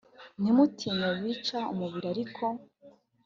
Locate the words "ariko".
2.13-2.43